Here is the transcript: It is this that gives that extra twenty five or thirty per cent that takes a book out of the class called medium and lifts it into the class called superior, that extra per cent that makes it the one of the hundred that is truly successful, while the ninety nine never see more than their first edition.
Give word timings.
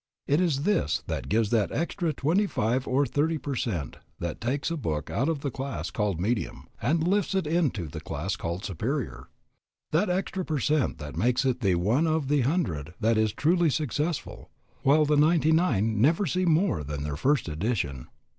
It 0.25 0.41
is 0.41 0.63
this 0.63 1.03
that 1.05 1.29
gives 1.29 1.51
that 1.51 1.71
extra 1.71 2.11
twenty 2.11 2.47
five 2.47 2.87
or 2.87 3.05
thirty 3.05 3.37
per 3.37 3.53
cent 3.53 3.97
that 4.19 4.41
takes 4.41 4.71
a 4.71 4.75
book 4.75 5.11
out 5.11 5.29
of 5.29 5.41
the 5.41 5.51
class 5.51 5.91
called 5.91 6.19
medium 6.19 6.65
and 6.81 7.07
lifts 7.07 7.35
it 7.35 7.45
into 7.45 7.87
the 7.87 7.99
class 7.99 8.35
called 8.35 8.65
superior, 8.65 9.27
that 9.91 10.09
extra 10.09 10.43
per 10.43 10.57
cent 10.57 10.97
that 10.97 11.15
makes 11.15 11.45
it 11.45 11.59
the 11.61 11.75
one 11.75 12.07
of 12.07 12.29
the 12.29 12.41
hundred 12.41 12.95
that 12.99 13.15
is 13.19 13.31
truly 13.31 13.69
successful, 13.69 14.49
while 14.81 15.05
the 15.05 15.15
ninety 15.17 15.51
nine 15.51 16.01
never 16.01 16.25
see 16.25 16.45
more 16.45 16.83
than 16.83 17.03
their 17.03 17.15
first 17.15 17.47
edition. 17.47 18.07